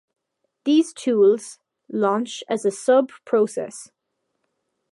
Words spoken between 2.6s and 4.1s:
a subprocess.